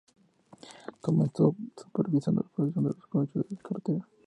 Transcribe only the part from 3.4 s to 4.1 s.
de carretera.